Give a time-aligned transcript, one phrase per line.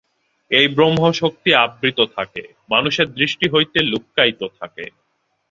[0.51, 4.85] এই ব্রহ্মশক্তি আবৃত থাকে, মানুষের দৃষ্টি হইতে লুক্কায়িত থাকে।